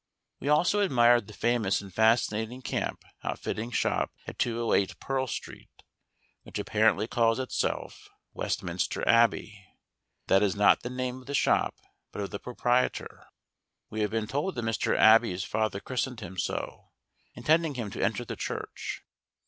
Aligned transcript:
We 0.39 0.49
also 0.49 0.79
admired 0.79 1.27
the 1.27 1.31
famous 1.33 1.79
and 1.79 1.93
fascinating 1.93 2.63
camp 2.63 3.03
outfitting 3.23 3.69
shop 3.69 4.11
at 4.25 4.39
208 4.39 4.99
Pearl 4.99 5.27
Street, 5.27 5.69
which 6.41 6.57
apparently 6.57 7.05
calls 7.07 7.37
itself 7.37 8.09
WESTMINSTER 8.33 9.07
ABBEY: 9.07 9.63
but 10.25 10.33
that 10.39 10.43
is 10.43 10.55
not 10.55 10.81
the 10.81 10.89
name 10.89 11.19
of 11.21 11.27
the 11.27 11.35
shop 11.35 11.75
but 12.11 12.19
of 12.23 12.31
the 12.31 12.39
proprietor. 12.39 13.27
We 13.91 14.01
have 14.01 14.09
been 14.09 14.25
told 14.25 14.55
that 14.55 14.65
Mr. 14.65 14.97
Abbey's 14.97 15.43
father 15.43 15.79
christened 15.79 16.19
him 16.19 16.35
so, 16.35 16.89
intending 17.35 17.75
him 17.75 17.91
to 17.91 18.01
enter 18.03 18.25
the 18.25 18.35
church. 18.35 19.03